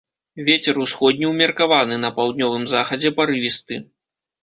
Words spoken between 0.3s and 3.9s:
Вецер усходні ўмеркаваны, па паўднёвым захадзе парывісты.